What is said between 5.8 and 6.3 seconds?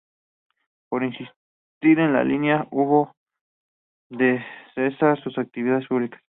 públicas.